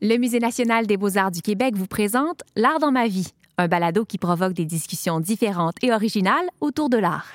[0.00, 4.04] Le Musée national des beaux-arts du Québec vous présente L'art dans ma vie, un balado
[4.04, 7.26] qui provoque des discussions différentes et originales autour de l'art.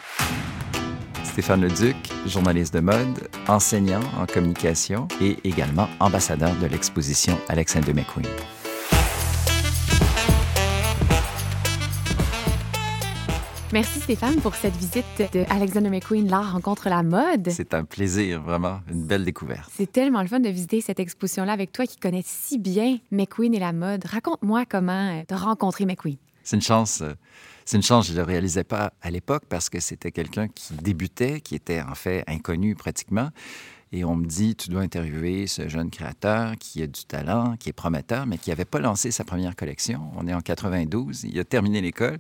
[1.25, 8.27] Stéphane Leduc, journaliste de mode, enseignant en communication et également ambassadeur de l'exposition Alexander McQueen.
[13.74, 15.04] Merci Stéphane pour cette visite
[15.34, 17.50] de Alexander McQueen, l'art rencontre la mode.
[17.50, 19.68] C'est un plaisir, vraiment, une belle découverte.
[19.74, 23.56] C'est tellement le fun de visiter cette exposition-là avec toi qui connais si bien McQueen
[23.56, 24.06] et la mode.
[24.06, 26.18] Raconte-moi comment tu as rencontré McQueen.
[26.44, 27.02] C'est une chance.
[27.02, 27.14] Euh,
[27.66, 30.75] c'est une chance, je ne le réalisais pas à l'époque parce que c'était quelqu'un qui
[30.75, 33.30] débutait, qui était en fait inconnu pratiquement.
[33.95, 37.70] Et on me dit, tu dois interviewer ce jeune créateur qui a du talent, qui
[37.70, 40.09] est prometteur, mais qui n'avait pas lancé sa première collection.
[40.17, 42.17] On est en 92, il a terminé l'école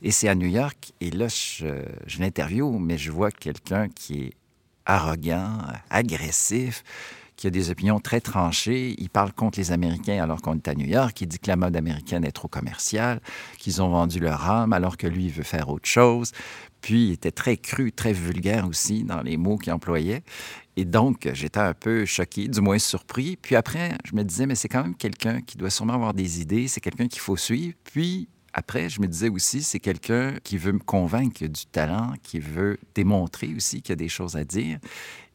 [0.00, 0.92] et c'est à New York.
[1.02, 4.32] Et là, je, je l'interviewe, mais je vois quelqu'un qui est
[4.86, 5.58] arrogant,
[5.90, 6.82] agressif,
[7.40, 8.94] qui a des opinions très tranchées.
[8.98, 11.18] Il parle contre les Américains alors qu'on est à New York.
[11.22, 13.22] Il dit que la mode américaine est trop commerciale,
[13.56, 16.32] qu'ils ont vendu leur âme alors que lui, il veut faire autre chose.
[16.82, 20.22] Puis, il était très cru, très vulgaire aussi dans les mots qu'il employait.
[20.76, 23.36] Et donc, j'étais un peu choqué, du moins surpris.
[23.36, 26.42] Puis après, je me disais, mais c'est quand même quelqu'un qui doit sûrement avoir des
[26.42, 27.74] idées, c'est quelqu'un qu'il faut suivre.
[27.84, 31.64] Puis après, je me disais aussi, c'est quelqu'un qui veut me convaincre qu'il a du
[31.64, 34.78] talent, qui veut démontrer aussi qu'il y a des choses à dire.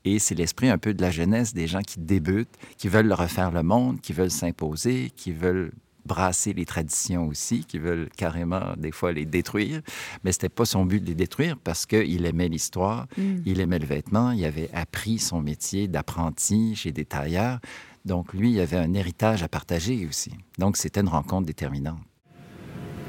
[0.05, 3.51] Et c'est l'esprit un peu de la jeunesse, des gens qui débutent, qui veulent refaire
[3.51, 5.71] le monde, qui veulent s'imposer, qui veulent
[6.05, 9.81] brasser les traditions aussi, qui veulent carrément des fois les détruire.
[10.23, 13.37] Mais c'était pas son but de les détruire parce qu'il aimait l'histoire, mm.
[13.45, 17.59] il aimait le vêtement, il avait appris son métier d'apprenti chez des tailleurs.
[18.05, 20.31] Donc lui, il avait un héritage à partager aussi.
[20.59, 21.99] Donc c'était une rencontre déterminante.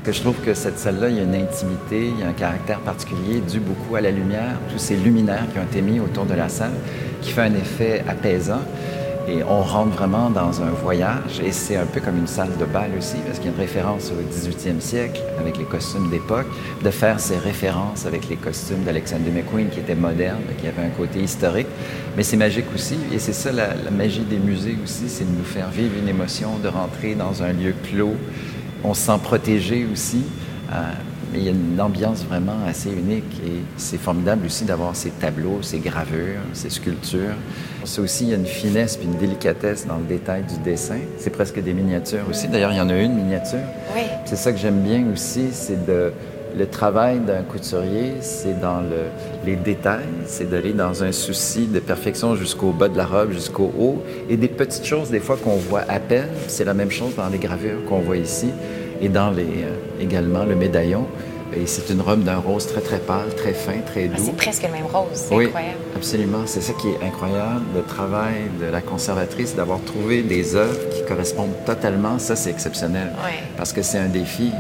[0.07, 2.33] Que je trouve que cette salle-là, il y a une intimité, il y a un
[2.33, 6.27] caractère particulier dû beaucoup à la lumière, tous ces luminaires qui ont été mis autour
[6.27, 6.75] de la salle,
[7.23, 8.61] qui fait un effet apaisant.
[9.29, 12.65] Et on rentre vraiment dans un voyage, et c'est un peu comme une salle de
[12.65, 16.47] bal aussi, parce qu'il y a une référence au 18e siècle avec les costumes d'époque,
[16.85, 20.97] de faire ces références avec les costumes d'Alexander McQueen qui étaient modernes, qui avaient un
[20.97, 21.67] côté historique.
[22.17, 25.37] Mais c'est magique aussi, et c'est ça la, la magie des musées aussi, c'est de
[25.37, 28.15] nous faire vivre une émotion, de rentrer dans un lieu clos.
[28.85, 30.23] On se sent protégé aussi.
[30.73, 30.93] Euh,
[31.33, 35.11] mais il y a une ambiance vraiment assez unique et c'est formidable aussi d'avoir ces
[35.11, 37.35] tableaux, ces gravures, ces sculptures.
[37.85, 40.99] C'est aussi, il y a une finesse puis une délicatesse dans le détail du dessin.
[41.19, 42.49] C'est presque des miniatures aussi.
[42.49, 43.59] D'ailleurs, il y en a une miniature.
[43.95, 44.03] Oui.
[44.25, 46.13] C'est ça que j'aime bien aussi, c'est de
[46.57, 49.11] le travail d'un couturier, c'est dans le,
[49.45, 53.71] les détails, c'est d'aller dans un souci de perfection jusqu'au bas de la robe, jusqu'au
[53.79, 56.29] haut, et des petites choses des fois qu'on voit à peine.
[56.49, 58.49] C'est la même chose dans les gravures qu'on voit ici
[59.03, 59.43] et dans euh,
[60.01, 61.07] également le médaillon.
[61.55, 64.25] Et c'est une robe d'un rose très, très pâle, très fin, très ah, doux.
[64.27, 65.79] c'est presque le même rose, c'est oui, incroyable.
[65.95, 70.89] Absolument, c'est ça qui est incroyable, le travail de la conservatrice, d'avoir trouvé des œuvres
[70.91, 73.13] qui correspondent totalement, ça c'est exceptionnel.
[73.25, 73.33] Oui.
[73.57, 74.51] Parce que c'est un défi,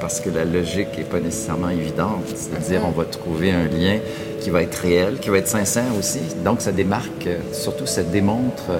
[0.00, 2.24] parce que la logique n'est pas nécessairement évidente.
[2.34, 2.88] C'est-à-dire, mm-hmm.
[2.94, 3.98] on va trouver un lien
[4.40, 6.20] qui va être réel, qui va être sincère aussi.
[6.44, 8.70] Donc ça démarque, surtout ça démontre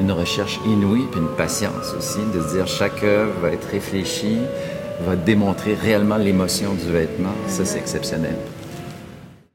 [0.00, 4.38] une recherche inouïe, puis une patience aussi, de se dire chaque œuvre va être réfléchie,
[5.04, 7.34] va démontrer réellement l'émotion du vêtement.
[7.46, 8.36] Ça, c'est exceptionnel.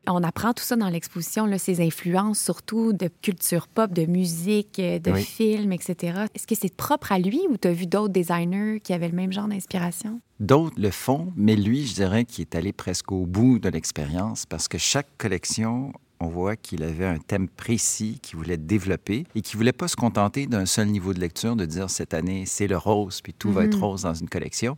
[0.08, 5.14] On apprend tout ça dans l'exposition, ces influences surtout de culture pop, de musique, de
[5.14, 6.26] films, etc.
[6.34, 9.16] Est-ce que c'est propre à lui ou tu as vu d'autres designers qui avaient le
[9.16, 10.20] même genre d'inspiration?
[10.40, 14.46] D'autres le font, mais lui, je dirais qu'il est allé presque au bout de l'expérience
[14.48, 19.42] parce que chaque collection on voit qu'il avait un thème précis qu'il voulait développer et
[19.42, 22.68] qu'il voulait pas se contenter d'un seul niveau de lecture, de dire cette année c'est
[22.68, 23.84] le rose, puis tout va être mhm.
[23.84, 24.78] rose dans une collection.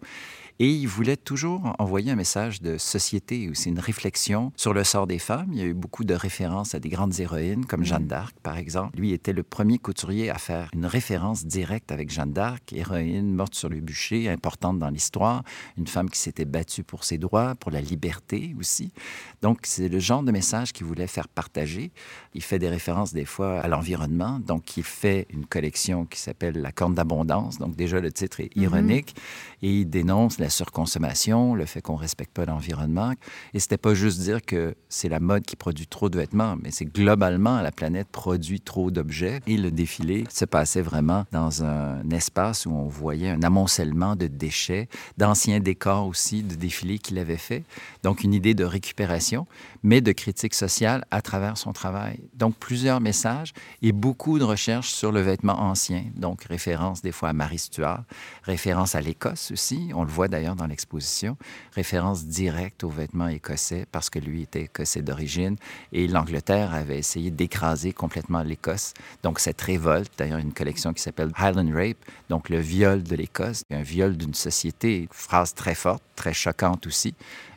[0.64, 5.08] Et il voulait toujours envoyer un message de société, aussi une réflexion sur le sort
[5.08, 5.48] des femmes.
[5.54, 8.58] Il y a eu beaucoup de références à des grandes héroïnes, comme Jeanne d'Arc, par
[8.60, 8.96] exemple.
[8.96, 13.56] Lui était le premier couturier à faire une référence directe avec Jeanne d'Arc, héroïne morte
[13.56, 15.42] sur le bûcher, importante dans l'histoire,
[15.80, 18.94] une femme qui s'était battue pour ses droits, pour la liberté aussi.
[19.42, 21.92] Donc, c'est le genre de message qu'il voulait faire partager.
[22.36, 24.38] Il fait des références des fois à l'environnement.
[24.38, 27.58] Donc, il fait une collection qui s'appelle La corne d'abondance.
[27.58, 28.62] Donc, déjà, le titre est mhm.
[28.62, 29.16] ironique.
[29.64, 33.14] Et il dénonce la surconsommation, le fait qu'on respecte pas l'environnement.
[33.54, 36.72] Et c'était pas juste dire que c'est la mode qui produit trop de vêtements, mais
[36.72, 39.40] c'est globalement la planète produit trop d'objets.
[39.48, 44.28] Et le défilé se passait vraiment dans un espace où on voyait un amoncellement de
[44.28, 44.88] déchets,
[45.18, 47.64] d'anciens décors aussi de défilés qu'il avait fait.
[48.04, 49.48] Donc une idée de récupération,
[49.84, 52.20] mais de critique sociale à travers son travail.
[52.34, 56.04] Donc plusieurs messages et beaucoup de recherches sur le vêtement ancien.
[56.16, 58.04] Donc référence des fois à Marie Stuart,
[58.44, 59.92] référence à l'Écosse aussi.
[59.96, 61.38] On le voit d'ailleurs dans l'exposition,
[61.74, 65.56] référence directe aux vêtements écossais parce que lui était écossais d'origine
[65.92, 68.94] et l'Angleterre avait essayé d'écraser complètement l'Écosse.
[69.24, 71.98] Donc cette révolte, d'ailleurs une collection qui s'appelle Highland Rape,
[72.30, 77.14] donc le viol de l'Écosse, un viol d'une société, phrase très forte, très choquante aussi,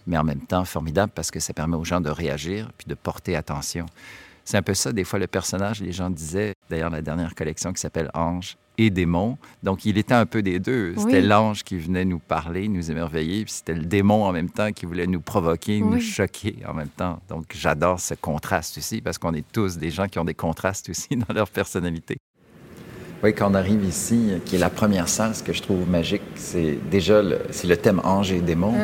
[0.07, 2.95] mais en même temps formidable parce que ça permet aux gens de réagir puis de
[2.95, 3.87] porter attention.
[4.45, 7.73] C'est un peu ça, des fois, le personnage, les gens disaient, d'ailleurs, la dernière collection
[7.73, 9.39] qui s'appelle Ange et démon.
[9.63, 10.95] Donc, il était un peu des deux.
[10.97, 14.73] C'était l'ange qui venait nous parler, nous émerveiller, puis c'était le démon en même temps
[14.73, 17.21] qui voulait nous provoquer, nous choquer en même temps.
[17.29, 20.89] Donc, j'adore ce contraste aussi, parce qu'on est tous des gens qui ont des contrastes
[20.89, 22.17] aussi dans leur personnalité.
[23.25, 26.21] Oui, quand on arrive ici, qui est la première salle, ce que je trouve magique,
[26.35, 28.75] c'est déjà le, c'est le thème ange et démon.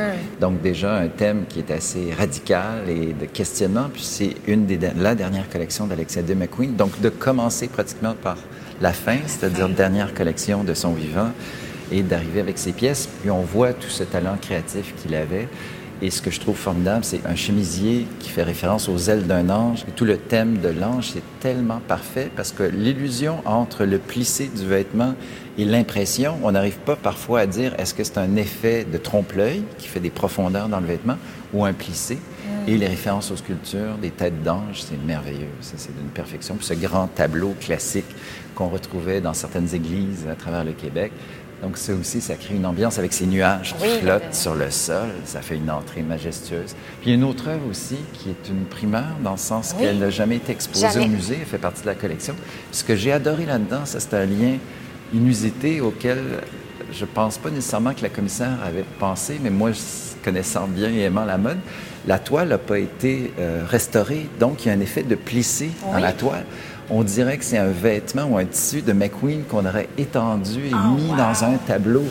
[0.40, 3.90] Donc déjà un thème qui est assez radical et de questionnement.
[3.92, 6.74] Puis c'est une des la dernière collection d'Alexia de McQueen.
[6.74, 8.38] Donc de commencer pratiquement par
[8.80, 11.30] la fin, c'est-à-dire dernière collection de son vivant,
[11.92, 13.08] et d'arriver avec ses pièces.
[13.20, 15.48] Puis on voit tout ce talent créatif qu'il avait.
[16.02, 19.50] Et ce que je trouve formidable, c'est un chemisier qui fait référence aux ailes d'un
[19.50, 19.84] ange.
[19.86, 24.48] Et tout le thème de l'ange, c'est tellement parfait parce que l'illusion entre le plissé
[24.48, 25.14] du vêtement
[25.58, 29.62] et l'impression, on n'arrive pas parfois à dire est-ce que c'est un effet de trompe-l'œil
[29.76, 31.16] qui fait des profondeurs dans le vêtement
[31.52, 32.18] ou un plissé?
[32.66, 35.48] Et les références aux sculptures, des têtes d'ange, c'est merveilleux.
[35.60, 36.56] Ça, c'est d'une perfection.
[36.56, 38.06] Puis ce grand tableau classique
[38.54, 41.12] qu'on retrouvait dans certaines églises à travers le Québec,
[41.62, 45.08] donc ça aussi, ça crée une ambiance avec ces nuages qui flottent sur le sol.
[45.26, 46.74] Ça fait une entrée majestueuse.
[47.00, 49.74] Puis il y a une autre œuvre aussi qui est une primeur dans le sens
[49.74, 51.38] qu'elle n'a jamais été exposée au musée.
[51.40, 52.34] Elle fait partie de la collection.
[52.72, 54.56] ce que j'ai adoré là-dedans, c'est un lien
[55.12, 56.18] inusité auquel
[56.92, 59.70] je pense pas nécessairement que la commissaire avait pensé, mais moi,
[60.24, 61.58] connaissant bien et aimant la mode,
[62.06, 64.26] la toile n'a pas été euh, restaurée.
[64.38, 66.44] Donc, il y a un effet de plissé dans la toile
[66.90, 70.72] on dirait que c'est un vêtement ou un tissu de McQueen qu'on aurait étendu et
[70.72, 72.04] oh, mis dans un tableau.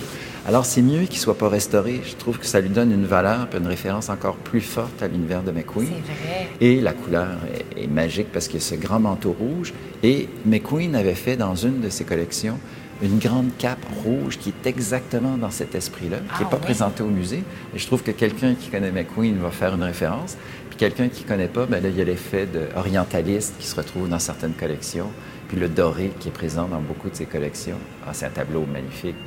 [0.47, 2.01] Alors, c'est mieux qu'il ne soit pas restauré.
[2.03, 5.43] Je trouve que ça lui donne une valeur une référence encore plus forte à l'univers
[5.43, 5.87] de McQueen.
[5.87, 6.49] Vrai.
[6.61, 7.27] Et la couleur
[7.75, 9.73] est, magique parce qu'il y a ce grand manteau rouge.
[10.01, 12.57] Et McQueen avait fait dans une de ses collections
[13.01, 17.01] une grande cape rouge qui est exactement dans cet esprit-là, qui n'est ah pas présenté
[17.01, 17.43] au musée.
[17.73, 20.35] Et je trouve que quelqu'un qui connaît McQueen va faire une référence
[20.79, 24.07] quelqu'un qui ne connaît pas, ben là, il y a l'effet orientaliste qui se retrouve
[24.07, 25.11] dans certaines collections,
[25.49, 27.77] puis le doré qui est présent dans beaucoup de ces collections.
[28.07, 29.17] Ah, c'est un tableau magnifique.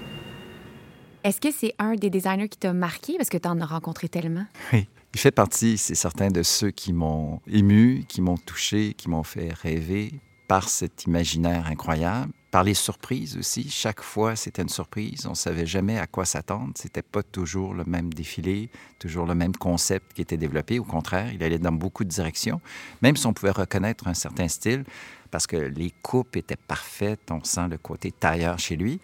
[1.23, 3.17] Est-ce que c'est un des designers qui t'a marqué?
[3.19, 4.47] Parce que tu en as rencontré tellement?
[4.73, 4.89] Oui.
[5.15, 9.23] Il fait partie, c'est certain, de ceux qui m'ont ému, qui m'ont touché, qui m'ont
[9.23, 10.11] fait rêver
[10.49, 13.69] par cet imaginaire incroyable par les surprises aussi.
[13.71, 15.25] Chaque fois, c'était une surprise.
[15.27, 16.73] On ne savait jamais à quoi s'attendre.
[16.77, 18.69] C'était pas toujours le même défilé,
[18.99, 20.79] toujours le même concept qui était développé.
[20.79, 22.61] Au contraire, il allait dans beaucoup de directions,
[23.01, 24.85] même si on pouvait reconnaître un certain style,
[25.31, 27.31] parce que les coupes étaient parfaites.
[27.31, 29.01] On sent le côté tailleur chez lui.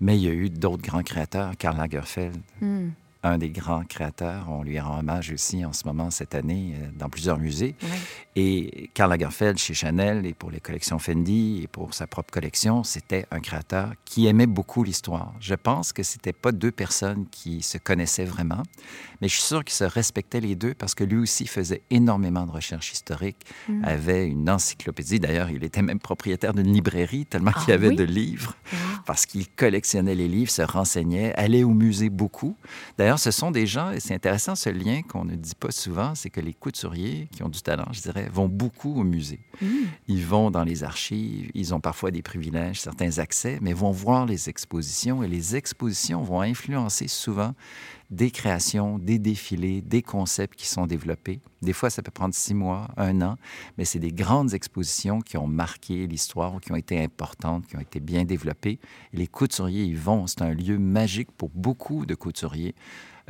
[0.00, 2.90] Mais il y a eu d'autres grands créateurs, Karl Lagerfeld, hmm
[3.22, 4.46] un des grands créateurs.
[4.48, 7.74] On lui rend hommage aussi en ce moment, cette année, euh, dans plusieurs musées.
[8.34, 12.82] Et Karl Lagerfeld, chez Chanel, et pour les collections Fendi, et pour sa propre collection,
[12.82, 15.34] c'était un créateur qui aimait beaucoup l'histoire.
[15.38, 18.62] Je pense que c'était pas deux personnes qui se connaissaient vraiment,
[19.20, 22.46] mais je suis sûr qu'ils se respectaient les deux parce que lui aussi faisait énormément
[22.46, 23.84] de recherches historiques, mm.
[23.84, 25.20] avait une encyclopédie.
[25.20, 28.54] D'ailleurs, il était même propriétaire d'une librairie, tellement qu'il y ah avait de livres,
[29.06, 32.56] parce qu'il collectionnait les livres, se renseignait, allait au musée beaucoup.
[32.98, 36.14] D'ailleurs, ce sont des gens, et c'est intéressant ce lien qu'on ne dit pas souvent,
[36.14, 39.40] c'est que les couturiers qui ont du talent, je dirais, vont beaucoup au musée.
[39.60, 39.66] Mmh.
[40.08, 44.26] Ils vont dans les archives, ils ont parfois des privilèges, certains accès, mais vont voir
[44.26, 47.54] les expositions et les expositions vont influencer souvent
[48.12, 51.40] des créations, des défilés, des concepts qui sont développés.
[51.62, 53.38] Des fois, ça peut prendre six mois, un an,
[53.78, 57.80] mais c'est des grandes expositions qui ont marqué l'histoire, qui ont été importantes, qui ont
[57.80, 58.78] été bien développées.
[59.14, 60.26] Et les couturiers y vont.
[60.26, 62.74] C'est un lieu magique pour beaucoup de couturiers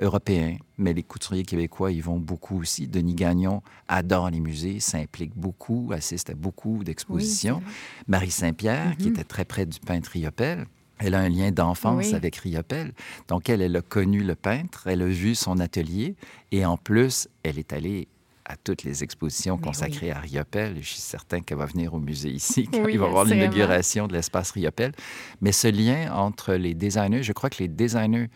[0.00, 2.88] européens, mais les couturiers québécois y vont beaucoup aussi.
[2.88, 7.62] Denis Gagnon adore les musées, s'implique beaucoup, assiste à beaucoup d'expositions.
[8.08, 9.10] Marie Saint-Pierre, qui mm-hmm.
[9.10, 10.66] était très près du peintre Riopel,
[11.02, 12.92] elle a un lien d'enfance avec Riopel.
[13.28, 16.16] Donc, elle, elle a connu le peintre, elle a vu son atelier
[16.50, 18.09] et en plus, elle est allée
[18.44, 20.76] à toutes les expositions consacrées à Riopel.
[20.80, 24.06] Je suis certain qu'elle va venir au musée ici, quand il va y avoir l'inauguration
[24.06, 24.92] de l'espace Riopel.
[25.40, 28.28] Mais ce lien entre les designers, je crois que les designers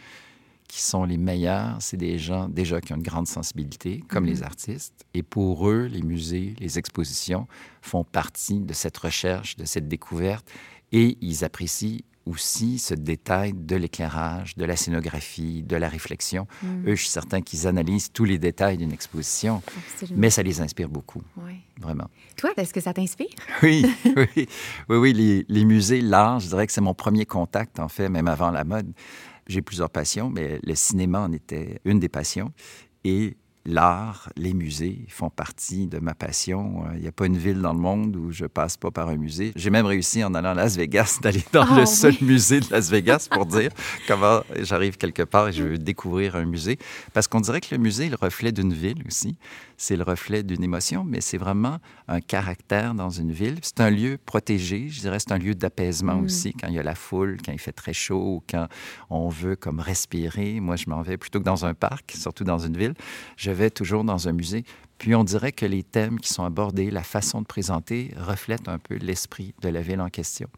[0.68, 4.37] qui sont les meilleurs, c'est des gens déjà qui ont une grande sensibilité, comme les
[4.37, 4.44] mhm.
[4.44, 5.06] artistes.
[5.14, 7.46] Et pour eux, les musées, les expositions
[7.82, 10.49] font partie de cette recherche, de cette découverte.
[10.92, 16.47] Et ils apprécient aussi ce détail de l'éclairage, de la scénographie, de la réflexion.
[16.62, 16.88] Mm.
[16.88, 19.62] Eux, je suis certain qu'ils analysent tous les détails d'une exposition,
[20.14, 21.23] mais ça les inspire beaucoup.
[21.37, 21.54] Oui.
[21.80, 22.09] Vraiment.
[22.37, 23.28] Toi, est-ce que ça t'inspire?
[23.62, 25.12] Oui, oui, oui, oui.
[25.12, 28.50] Les, les musées, l'art, je dirais que c'est mon premier contact, en fait, même avant
[28.50, 28.92] la mode.
[29.47, 32.52] J'ai plusieurs passions, mais le cinéma en était une des passions.
[33.04, 36.85] Et l'art, les musées font partie de ma passion.
[36.94, 39.16] Il n'y a pas une ville dans le monde où je passe pas par un
[39.16, 39.52] musée.
[39.56, 42.66] J'ai même réussi en allant à Las Vegas d'aller dans le ah seul musée de
[42.70, 43.70] Las Vegas pour dire
[44.06, 46.78] comment j'arrive quelque part et je veux découvrir un musée.
[47.12, 49.37] Parce qu'on dirait que le musée est le reflet d'une ville aussi
[49.76, 53.58] c'est le reflet d'une émotion, mais c'est vraiment un caractère dans une ville.
[53.62, 56.25] C'est un lieu protégé, je dirais, c'est un lieu d'apaisement mm.
[56.25, 58.68] aussi, quand il y a la foule, quand il fait très chaud, quand
[59.11, 60.61] on veut comme respirer.
[60.61, 62.94] Moi, je m'en vais plutôt que dans un parc, surtout dans une ville,
[63.37, 64.64] je vais toujours dans un musée.
[64.98, 68.78] Puis on dirait que les thèmes qui sont abordés, la façon de présenter, reflètent un
[68.78, 70.48] peu l'esprit de la ville en question.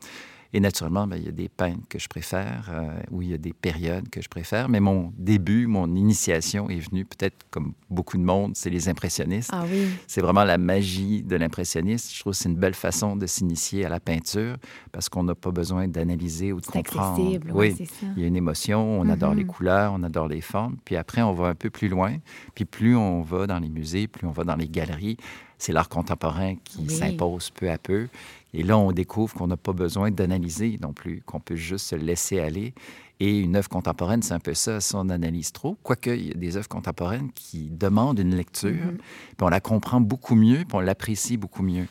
[0.54, 3.34] Et naturellement, ben, il y a des peintres que je préfère, euh, ou il y
[3.34, 4.68] a des périodes que je préfère.
[4.70, 9.50] Mais mon début, mon initiation est venue peut-être comme beaucoup de monde, c'est les impressionnistes.
[9.52, 9.88] Ah oui.
[10.06, 12.14] C'est vraiment la magie de l'impressionniste.
[12.14, 14.56] Je trouve que c'est une belle façon de s'initier à la peinture
[14.90, 17.12] parce qu'on n'a pas besoin d'analyser ou de comprendre.
[17.12, 18.06] Accessible, oui, ça.
[18.16, 19.50] il y a une émotion, on adore les mhm.
[19.50, 20.76] couleurs, on adore les formes.
[20.84, 22.16] Puis après, on va un peu plus loin.
[22.54, 25.18] Puis plus on va dans les musées, plus on va dans les galeries,
[25.58, 28.08] c'est l'art contemporain qui s'impose peu à peu.
[28.54, 31.96] Et là, on découvre qu'on n'a pas besoin d'analyser non plus, qu'on peut juste se
[31.96, 32.72] laisser aller.
[33.20, 35.76] Et une œuvre contemporaine, c'est un peu ça, si on analyse trop.
[35.82, 38.96] Quoique, il y a des œuvres contemporaines qui demandent une lecture, mm-hmm.
[39.36, 41.86] puis on la comprend beaucoup mieux, puis on l'apprécie beaucoup mieux.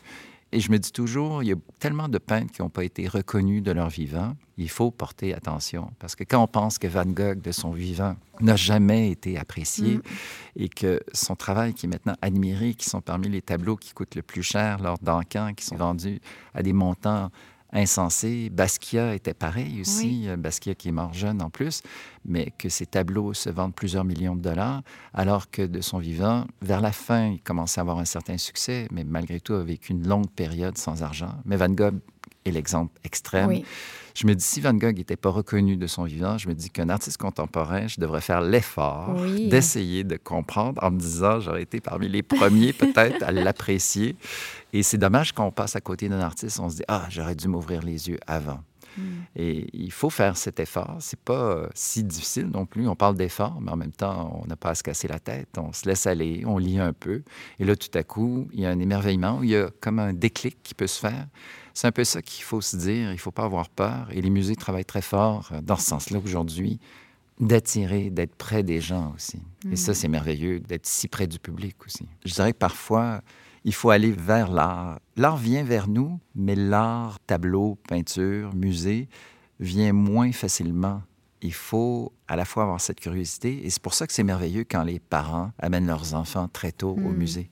[0.54, 3.08] Et je me dis toujours, il y a tellement de peintres qui n'ont pas été
[3.08, 4.34] reconnus de leur vivant.
[4.58, 5.92] Il faut porter attention.
[6.00, 9.98] Parce que quand on pense que Van Gogh, de son vivant, n'a jamais été apprécié
[9.98, 10.02] mm.
[10.56, 14.16] et que son travail qui est maintenant admiré, qui sont parmi les tableaux qui coûtent
[14.16, 16.22] le plus cher lors d'encans, qui sont vendus
[16.54, 17.30] à des montants
[17.74, 18.50] insensé.
[18.50, 20.28] Basquiat était pareil aussi.
[20.28, 21.82] Euh, Basquiat qui est mort jeune en plus,
[22.26, 24.82] mais que ses tableaux se vendent plusieurs millions de dollars,
[25.14, 28.88] alors que de son vivant, vers la fin, il commençait à avoir un certain succès,
[28.92, 31.34] mais malgré tout a vécu une longue période sans argent.
[31.46, 32.00] Mais Van Gogh
[32.48, 33.62] est l'exemple extrême.
[34.16, 36.72] Je me dis, si Van Gogh n'était pas reconnu de son vivant, je me dis
[36.72, 39.16] qu'un artiste contemporain, je devrais faire l'effort
[39.48, 44.16] d'essayer de comprendre en me disant, j'aurais été parmi les premiers peut-être à l'apprécier.
[44.74, 47.36] Et c'est dommage quand on passe à côté d'un artiste, on se dit, ah, j'aurais
[47.36, 48.60] dû m'ouvrir les yeux avant.
[48.98, 49.02] Hmm.
[49.36, 50.98] Et il faut faire cet effort.
[51.00, 52.88] C'est pas euh, si difficile non plus.
[52.88, 55.58] On parle d'effort, mais en même temps, on n'a pas à se casser la tête.
[55.58, 57.24] On se laisse aller, on lit un peu.
[57.60, 60.14] Et là, tout à coup, il y a un émerveillement, il y a comme un
[60.14, 61.28] déclic qui peut se faire.
[61.74, 63.10] C'est un peu ça qu'il faut se dire.
[63.10, 64.08] Il ne faut pas avoir peur.
[64.12, 66.80] Et les musées travaillent très fort euh, dans ce sens-là aujourd'hui,
[67.40, 69.40] d'attirer, d'être près des gens aussi.
[69.72, 69.96] Et ça, mm.
[69.96, 72.08] c'est merveilleux, d'être si près du public aussi.
[72.26, 73.22] Je dirais que parfois,
[73.68, 74.98] il faut aller vers l'art.
[75.18, 79.10] L'art vient vers nous, mais l'art, tableau, peinture, musée,
[79.60, 81.02] vient moins facilement.
[81.42, 84.64] Il faut à la fois avoir cette curiosité, et c'est pour ça que c'est merveilleux
[84.64, 87.18] quand les parents amènent leurs enfants très tôt au mm.
[87.18, 87.50] musée.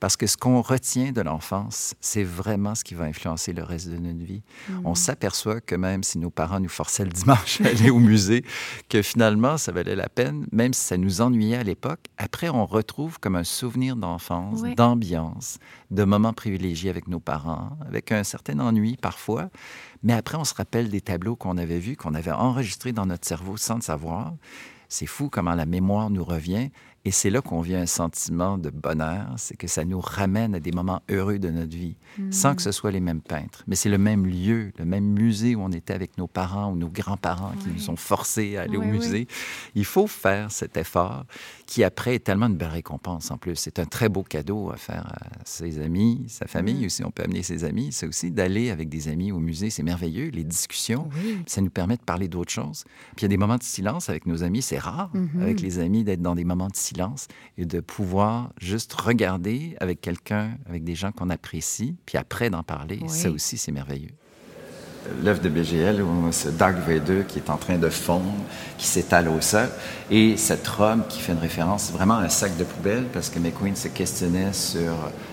[0.00, 3.90] Parce que ce qu'on retient de l'enfance, c'est vraiment ce qui va influencer le reste
[3.90, 4.42] de notre vie.
[4.84, 4.94] On mhm.
[4.94, 8.42] s'aperçoit que même si nos parents nous forçaient le dimanche à aller au musée,
[8.88, 12.00] que finalement, ça valait la peine, même si ça nous ennuyait à l'époque.
[12.16, 15.58] Après, on retrouve comme un souvenir d'enfance, d'ambiance,
[15.90, 19.50] de moments privilégiés avec nos parents, avec un certain ennui parfois.
[20.02, 23.28] Mais après, on se rappelle des tableaux qu'on avait vus, qu'on avait enregistrés dans notre
[23.28, 24.32] cerveau sans le savoir.
[24.88, 26.70] C'est fou comment la mémoire nous revient
[27.06, 30.60] et c'est là qu'on vient un sentiment de bonheur, c'est que ça nous ramène à
[30.60, 31.96] des moments heureux de notre vie,
[32.30, 33.64] sans que ce soit les mêmes peintres.
[33.66, 36.76] Mais c'est le même lieu, le même musée où on était avec nos parents ou
[36.76, 39.28] nos grands-parents qui nous ont forcés à aller au musée.
[39.74, 41.24] Il faut faire cet effort
[41.66, 43.56] qui, après, est tellement une belle récompense en plus.
[43.56, 47.02] C'est un très beau cadeau à faire à ses amis, sa famille aussi.
[47.02, 47.92] On peut amener ses amis.
[47.92, 49.70] C'est aussi d'aller avec des amis au musée.
[49.70, 50.28] C'est merveilleux.
[50.34, 51.08] Les discussions,
[51.46, 52.84] ça nous permet de parler d'autres choses.
[53.16, 54.60] Puis il y a des moments de silence avec nos amis.
[54.60, 55.40] C'est rare, mm-hmm.
[55.40, 57.28] avec les amis, d'être dans des moments de silence silence
[57.58, 62.62] et de pouvoir juste regarder avec quelqu'un, avec des gens qu'on apprécie, puis après d'en
[62.62, 63.00] parler.
[63.08, 64.10] Ça aussi, c'est merveilleux.
[65.24, 68.34] L'œuvre de BGL, ce Dark Vader qui est en train de fondre,
[68.76, 69.68] qui s'étale au sol,
[70.10, 73.38] et cette robe qui fait une référence vraiment à un sac de poubelle, parce que
[73.38, 74.92] McQueen se questionnait sur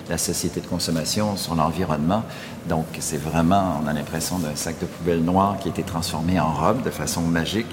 [0.09, 2.23] la société de consommation, sur l'environnement.
[2.69, 6.39] Donc, c'est vraiment, on a l'impression d'un sac de poubelle noir qui a été transformé
[6.39, 7.67] en robe de façon magique.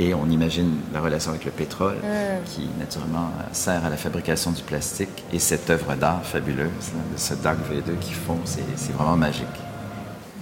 [0.00, 2.44] Et on imagine la relation avec le pétrole, mm.
[2.46, 5.24] qui naturellement sert à la fabrication du plastique.
[5.32, 9.46] Et cette œuvre d'art fabuleuse, de ce Dark V2 qu'ils font, c'est vraiment magique.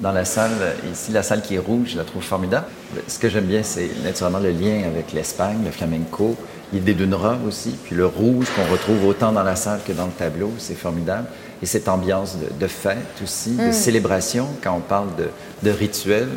[0.00, 0.52] Dans la salle,
[0.92, 2.66] ici, la salle qui est rouge, je la trouve formidable.
[3.08, 6.36] Ce que j'aime bien, c'est naturellement le lien avec l'Espagne, le flamenco,
[6.70, 10.04] l'idée d'une robe aussi, puis le rouge qu'on retrouve autant dans la salle que dans
[10.04, 11.26] le tableau, c'est formidable.
[11.62, 13.72] Et cette ambiance de, fête aussi, de mm.
[13.72, 15.28] célébration, quand on parle de,
[15.62, 16.28] de rituel.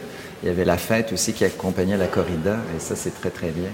[0.41, 3.51] Il y avait la fête aussi qui accompagnait la corrida, et ça, c'est très, très
[3.51, 3.69] bien.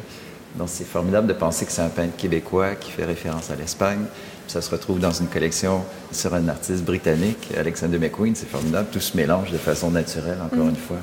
[0.56, 4.06] Donc, c'est formidable de penser que c'est un peintre québécois qui fait référence à l'Espagne.
[4.48, 8.36] Ça se retrouve dans une collection sur un artiste britannique, Alexander McQueen.
[8.36, 8.88] C'est formidable.
[8.92, 10.70] Tout se mélange de façon naturelle, encore mm.
[10.70, 11.00] une fois.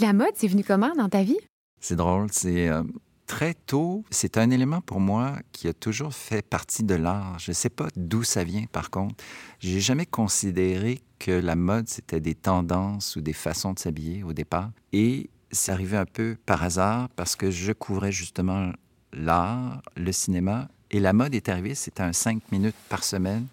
[0.00, 1.38] La mode, c'est venu comment dans ta vie?
[1.80, 2.82] C'est drôle, c'est euh,
[3.30, 7.38] très tôt, c'est un élément pour moi qui a toujours fait partie de l'art.
[7.38, 9.14] Je ne sais pas d'où ça vient, par contre.
[9.60, 14.32] J'ai jamais considéré que la mode, c'était des tendances ou des façons de s'habiller au
[14.32, 14.72] départ.
[14.92, 18.72] Et c'est arrivé un peu par hasard parce que je couvrais justement
[19.12, 23.46] l'art, le cinéma, et la mode est arrivée, c'était un cinq minutes par semaine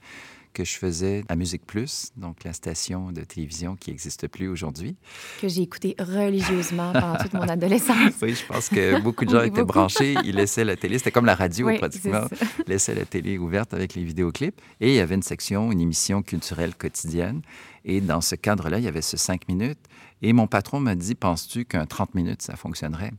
[0.57, 4.95] que je faisais à Musique Plus, donc la station de télévision qui n'existe plus aujourd'hui.
[5.39, 8.13] Que j'ai écouté religieusement pendant toute mon adolescence.
[8.23, 10.15] oui, je pense que beaucoup de gens étaient branchés.
[10.25, 12.25] Ils laissaient la télé, c'était comme la radio pratiquement.
[12.65, 14.59] Ils laissaient la télé ouverte avec les vidéoclips.
[14.81, 17.43] Et il y avait une section, une émission culturelle quotidienne.
[17.85, 19.77] Et dans ce cadre-là, il y avait ce cinq minutes.
[20.21, 23.11] Et mon patron m'a dit, penses-tu qu'un 30 minutes, ça fonctionnerait?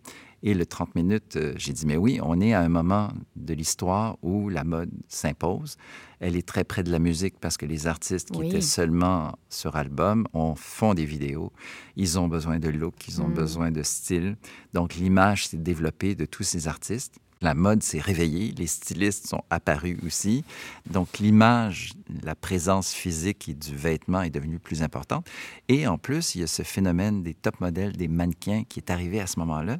[0.43, 3.55] Et le 30 minutes, euh, j'ai dit, mais oui, on est à un moment de
[3.55, 5.77] l'histoire où la mode s'impose.
[6.21, 9.75] Elle est très près de la musique parce que les artistes qui étaient seulement sur
[9.75, 11.53] album on, font des vidéos.
[11.97, 13.35] Ils ont besoin de look, ils ont mm.
[13.35, 14.37] besoin de style.
[14.75, 17.19] Donc l'image s'est développée de tous ces artistes.
[17.41, 20.45] La mode s'est réveillée, les stylistes sont apparus aussi.
[20.91, 21.93] Donc l'image,
[22.23, 25.27] la présence physique du vêtement est devenue plus importante.
[25.69, 28.91] Et en plus, il y a ce phénomène des top modèles, des mannequins qui est
[28.91, 29.79] arrivé à ce moment-là.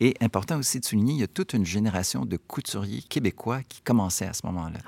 [0.00, 3.82] Et important aussi de souligner, il y a toute une génération de couturiers québécois qui
[3.82, 4.78] commençaient à ce moment-là.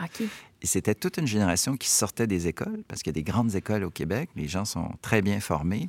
[0.61, 3.55] Et c'était toute une génération qui sortait des écoles, parce qu'il y a des grandes
[3.55, 5.89] écoles au Québec, les gens sont très bien formés.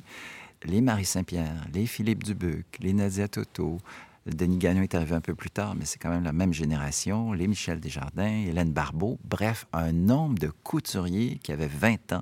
[0.64, 3.78] Les Marie Saint-Pierre, les Philippe Dubuc, les Nadia Toto,
[4.26, 7.32] Denis Gagnon est arrivé un peu plus tard, mais c'est quand même la même génération.
[7.32, 12.20] Les Michel Desjardins, Hélène Barbeau, bref, un nombre de couturiers qui avaient 20 ans,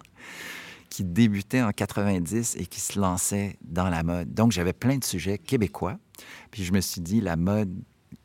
[0.91, 4.33] qui débutaient en 90 et qui se lançaient dans la mode.
[4.33, 5.99] Donc, j'avais plein de sujets québécois.
[6.51, 7.75] Puis je me suis dit, la mode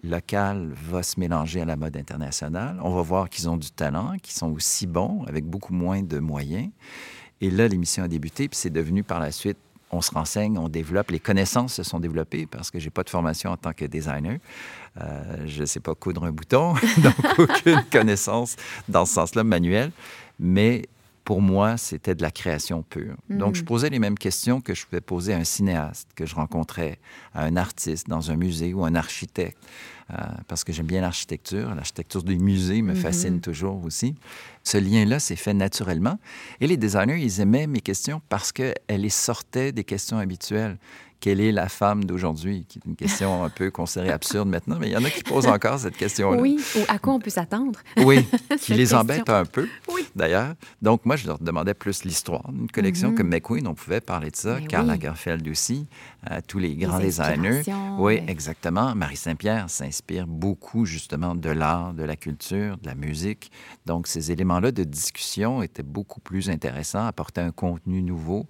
[0.03, 2.79] locale va se mélanger à la mode internationale.
[2.83, 6.19] On va voir qu'ils ont du talent, qu'ils sont aussi bons, avec beaucoup moins de
[6.19, 6.69] moyens.
[7.41, 9.57] Et là, l'émission a débuté, puis c'est devenu par la suite
[9.93, 11.11] on se renseigne, on développe.
[11.11, 14.39] Les connaissances se sont développées parce que j'ai pas de formation en tant que designer.
[15.01, 18.55] Euh, je ne sais pas coudre un bouton, donc aucune connaissance
[18.87, 19.91] dans ce sens-là manuel.
[20.39, 20.83] Mais
[21.23, 23.15] pour moi, c'était de la création pure.
[23.29, 23.65] Donc, je mm.
[23.65, 26.99] posais les mêmes questions que je pouvais poser à un cinéaste que je rencontrais,
[27.33, 29.57] à un artiste dans un musée ou un architecte,
[30.11, 30.15] euh,
[30.47, 31.73] parce que j'aime bien l'architecture.
[31.73, 32.97] L'architecture des musées me mm-hmm.
[32.97, 34.15] fascine toujours aussi.
[34.63, 36.19] Ce lien-là s'est fait naturellement.
[36.59, 40.77] Et les designers, ils aimaient mes questions parce qu'elles les sortaient des questions habituelles
[41.23, 42.65] quelle est la femme d'aujourd'hui?
[42.67, 45.23] Qui est une question un peu considérée absurde maintenant, mais il y en a qui
[45.23, 46.41] posent encore cette question-là.
[46.41, 47.79] Oui, ou à quoi on peut s'attendre?
[48.03, 48.27] oui,
[48.59, 50.05] qui les embête un peu, oui.
[50.17, 50.55] d'ailleurs.
[50.81, 52.43] Donc, moi, je leur demandais plus l'histoire.
[52.51, 53.15] Une collection mm-hmm.
[53.15, 54.59] comme McQueen, on pouvait parler de ça.
[54.67, 55.87] Karl Lagerfeld aussi,
[56.29, 57.61] euh, tous les grands designers.
[57.97, 58.93] Oui, exactement.
[58.93, 63.49] Marie Saint-Pierre s'inspire beaucoup, justement, de l'art, de la culture, de la musique.
[63.85, 68.45] Donc, ces éléments-là de discussion étaient beaucoup plus intéressants, apportaient un contenu nouveau.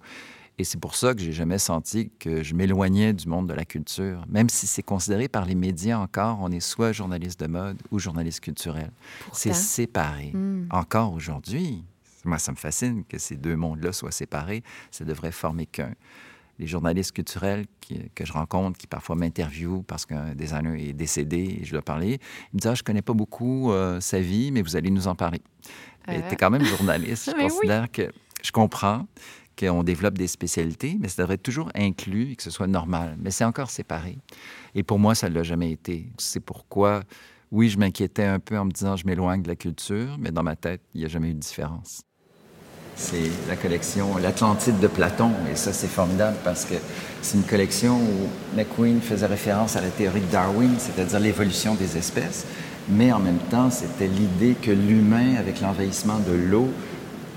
[0.58, 3.64] Et c'est pour ça que j'ai jamais senti que je m'éloignais du monde de la
[3.64, 4.24] culture.
[4.28, 7.98] Même si c'est considéré par les médias encore, on est soit journaliste de mode ou
[7.98, 8.90] journaliste culturel.
[9.32, 10.30] C'est séparé.
[10.32, 10.66] Hmm.
[10.70, 11.82] Encore aujourd'hui,
[12.24, 14.62] moi, ça me fascine que ces deux mondes-là soient séparés.
[14.90, 15.94] Ça devrait former qu'un.
[16.60, 17.66] Les journalistes culturels
[18.14, 22.20] que je rencontre, qui parfois m'interviewent parce qu'un designer est décédé et je dois parler,
[22.52, 25.08] ils me disent ah, Je connais pas beaucoup euh, sa vie, mais vous allez nous
[25.08, 25.42] en parler.
[26.08, 26.20] Euh...
[26.28, 27.24] Tu es quand même journaliste.
[27.36, 29.08] je considère que je comprends
[29.58, 33.16] qu'on développe des spécialités, mais ça devrait être toujours inclus et que ce soit normal.
[33.20, 34.18] Mais c'est encore séparé.
[34.74, 36.06] Et pour moi, ça ne l'a jamais été.
[36.18, 37.02] C'est pourquoi,
[37.50, 40.42] oui, je m'inquiétais un peu en me disant je m'éloigne de la culture, mais dans
[40.42, 42.02] ma tête, il n'y a jamais eu de différence.
[42.96, 46.74] C'est la collection L'Atlantide de Platon, et ça, c'est formidable parce que
[47.22, 51.96] c'est une collection où McQueen faisait référence à la théorie de Darwin, c'est-à-dire l'évolution des
[51.96, 52.46] espèces,
[52.88, 56.68] mais en même temps, c'était l'idée que l'humain, avec l'envahissement de l'eau,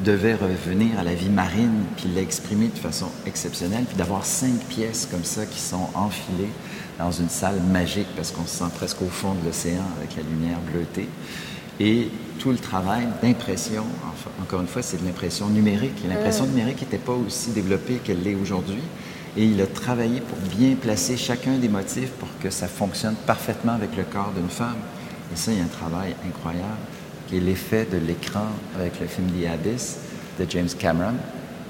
[0.04, 5.08] devait revenir à la vie marine, puis l'exprimer de façon exceptionnelle, puis d'avoir cinq pièces
[5.10, 6.52] comme ça qui sont enfilées
[7.00, 10.24] dans une salle magique, parce qu'on se sent presque au fond de l'océan avec la
[10.24, 11.10] lumière bleutée.
[11.80, 16.04] Et tout le travail d'impression, enfin, encore une fois, c'est de l'impression numérique.
[16.08, 16.50] l'impression mm.
[16.50, 18.82] numérique n'était pas aussi développée qu'elle l'est aujourd'hui.
[19.36, 23.74] Et il a travaillé pour bien placer chacun des motifs pour que ça fonctionne parfaitement
[23.74, 24.78] avec le corps d'une femme.
[25.32, 26.64] Et ça, il y a un travail incroyable
[27.28, 29.98] qui est l'effet de l'écran avec le film The Abyss
[30.40, 31.16] de James Cameron.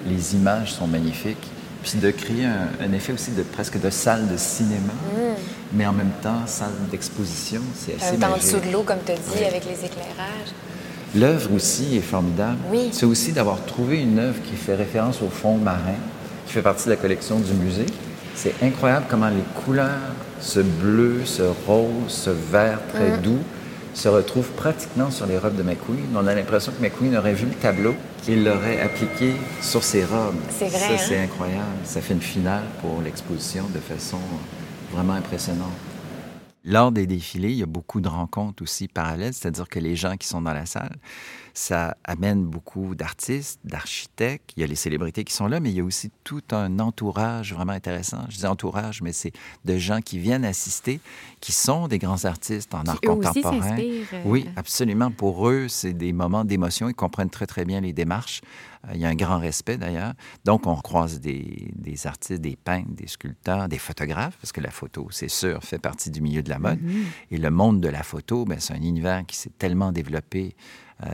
[0.08, 1.52] Les images sont magnifiques.
[1.84, 5.20] Puis de créer un, effet aussi de presque de salle de cinéma, mm.
[5.74, 8.36] mais en même temps salle d'exposition, c'est assez magique.
[8.36, 10.54] En dessous de l'eau, comme tu as dit, avec les éclairages.
[11.16, 12.58] L'œuvre aussi est formidable.
[12.70, 12.90] Oui.
[12.92, 15.96] C'est aussi d'avoir trouvé une œuvre qui fait référence au fond marin,
[16.46, 17.86] qui fait partie de la collection du musée.
[18.36, 23.22] C'est incroyable comment les couleurs, ce bleu, ce rose, ce vert très mm.
[23.22, 23.40] doux,
[23.98, 26.16] se retrouve pratiquement sur les robes de McQueen.
[26.16, 27.96] On a l'impression que McQueen aurait vu le tableau
[28.28, 30.36] et l'aurait appliqué sur ses robes.
[30.52, 30.78] C'est vrai.
[30.78, 31.24] Ça, c'est hein?
[31.24, 31.64] incroyable.
[31.84, 34.20] Ça fait une finale pour l'exposition de façon
[34.92, 35.74] vraiment impressionnante.
[36.64, 40.18] Lors des défilés, il y a beaucoup de rencontres aussi parallèles, c'est-à-dire que les gens
[40.18, 40.98] qui sont dans la salle,
[41.54, 44.52] ça amène beaucoup d'artistes, d'architectes.
[44.58, 46.80] Il y a les célébrités qui sont là, mais il y a aussi tout un
[46.80, 48.26] entourage vraiment intéressant.
[48.30, 49.32] Je dis entourage, mais c'est
[49.64, 51.00] de gens qui viennent assister,
[51.48, 53.78] qui sont des grands artistes en art contemporain.
[53.80, 55.12] Euh, oui, absolument.
[55.12, 56.90] Pour eux, c'est des moments d'émotion.
[56.90, 58.42] Ils comprennent très, très bien les démarches.
[58.84, 60.12] Euh, il y a un grand respect d'ailleurs.
[60.44, 61.72] Donc, on croise des,
[62.04, 66.12] artistes, des peintres, des sculpteurs, des photographes, parce que la photo, c'est sûr, fait partie
[66.12, 66.82] du milieu de la mode.
[66.82, 67.04] Mm-hmm.
[67.32, 70.54] Et le monde de la photo, ben, c'est un univers qui s'est tellement développé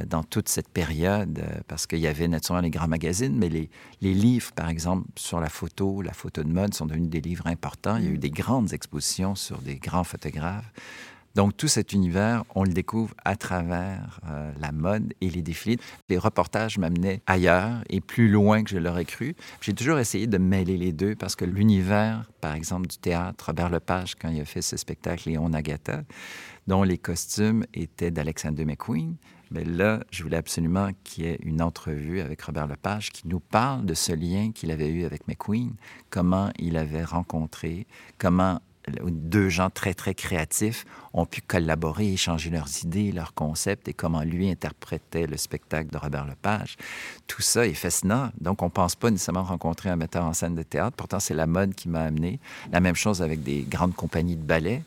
[0.08, 3.70] dans toute cette période, euh, parce qu'il y avait naturellement les grands magazines, mais les,
[4.02, 7.48] les, livres, par exemple, sur la photo, la photo de mode, sont devenus des livres
[7.48, 7.98] importants.
[7.98, 8.20] Il y a eu mm.
[8.20, 10.72] des grandes expositions sur des grands photographes.
[11.36, 15.80] Donc, tout cet univers, on le découvre à travers euh, la mode et les défilés.
[16.08, 19.36] Les reportages m'amenaient ailleurs et plus loin que je l'aurais cru.
[19.60, 23.70] J'ai toujours essayé de mêler les deux parce que l'univers, par exemple, du théâtre, Robert
[23.70, 26.04] Lepage, quand il a fait ce spectacle Léon Nagata,
[26.68, 29.16] dont les costumes étaient d'Alexander McQueen,
[29.54, 33.40] mais là, je voulais absolument qu'il y ait une entrevue avec Robert Lepage qui nous
[33.40, 35.74] parle de ce lien qu'il avait eu avec McQueen,
[36.10, 37.86] comment il avait rencontré,
[38.18, 43.94] comment deux gens très, très créatifs ont pu collaborer, échanger leurs idées, leurs concepts et
[43.94, 46.76] comment lui interprétait le spectacle de Robert Lepage.
[47.28, 48.32] Tout ça est fascinant.
[48.42, 50.96] Donc, on ne pense pas nécessairement rencontrer un metteur en scène de théâtre.
[50.98, 52.40] Pourtant, c'est la mode qui m'a amené.
[52.72, 54.84] La même chose avec des grandes compagnies de ballet,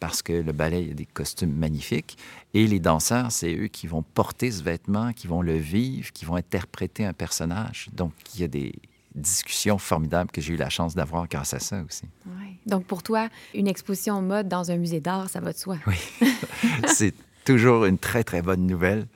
[0.00, 2.16] parce que le ballet, il y a des costumes magnifiques.
[2.54, 6.24] Et les danseurs, c'est eux qui vont porter ce vêtement, qui vont le vivre, qui
[6.24, 7.88] vont interpréter un personnage.
[7.92, 8.74] Donc, il y a des
[9.14, 12.04] discussions formidables que j'ai eu la chance d'avoir grâce à ça aussi.
[12.66, 15.78] Donc, pour toi, une exposition en mode dans un musée d'art, ça va de soi.
[15.86, 15.96] Oui.
[16.86, 19.06] c'est toujours une très, très bonne nouvelle.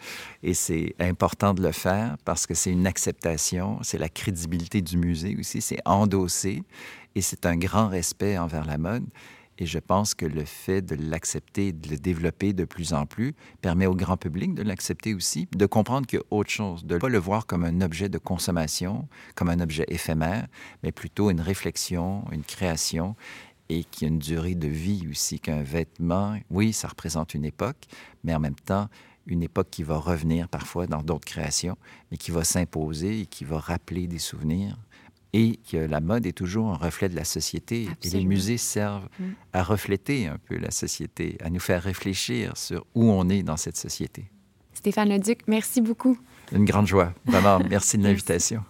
[0.43, 4.97] Et c'est important de le faire parce que c'est une acceptation, c'est la crédibilité du
[4.97, 6.63] musée aussi, c'est endossé
[7.15, 9.05] et c'est un grand respect envers la mode.
[9.59, 13.35] Et je pense que le fait de l'accepter, de le développer de plus en plus,
[13.61, 17.09] permet au grand public de l'accepter aussi, de comprendre qu'il autre chose, de ne pas
[17.09, 20.49] le voir comme un objet de consommation, comme un objet éphémère,
[20.83, 23.15] mais plutôt une réflexion, une création,
[23.69, 27.87] et qui a une durée de vie aussi, qu'un vêtement, oui, ça représente une époque,
[28.23, 28.89] mais en même temps,
[29.27, 31.79] une époque qui va revenir parfois dans d'autres créations,
[32.11, 34.77] mais qui va s'imposer et qui va rappeler des souvenirs
[35.35, 37.89] et que la mode est toujours un reflet de la société.
[38.05, 39.25] Et les musées servent mm.
[39.53, 43.57] à refléter un peu la société, à nous faire réfléchir sur où on est dans
[43.57, 44.31] cette société.
[44.73, 46.17] Stéphane Leduc, merci beaucoup.
[46.53, 47.13] Une grande joie.
[47.27, 48.63] Vraiment, merci de l'invitation.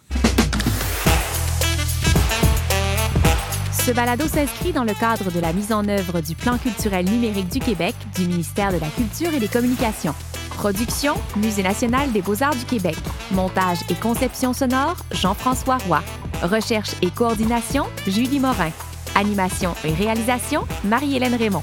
[3.72, 7.48] Ce balado s'inscrit dans le cadre de la mise en œuvre du Plan culturel numérique
[7.48, 10.14] du Québec du ministère de la Culture et des Communications.
[10.54, 12.96] Production, Musée national des beaux-arts du Québec.
[13.30, 16.02] Montage et conception sonore, Jean-François Roy.
[16.42, 18.70] Recherche et coordination, Julie Morin.
[19.14, 21.62] Animation et réalisation, Marie-Hélène Raymond.